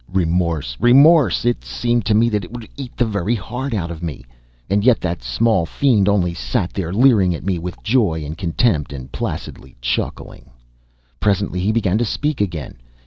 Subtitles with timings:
[0.11, 0.75] Remorse!
[0.79, 1.45] remorse!
[1.45, 4.25] It seemed to me that it would eat the very heart out of me!
[4.67, 8.93] And yet that small fiend only sat there leering at me with joy and contempt,
[8.93, 10.49] and placidly chuckling.
[11.19, 12.79] Presently he began to speak again.